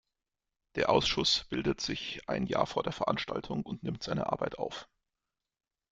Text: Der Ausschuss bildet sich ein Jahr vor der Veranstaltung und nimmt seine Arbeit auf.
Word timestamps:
Der 0.73 0.89
Ausschuss 0.89 1.43
bildet 1.43 1.79
sich 1.79 2.27
ein 2.27 2.47
Jahr 2.47 2.65
vor 2.65 2.81
der 2.81 2.91
Veranstaltung 2.91 3.61
und 3.63 3.83
nimmt 3.83 4.01
seine 4.01 4.31
Arbeit 4.31 4.57
auf. 4.57 4.89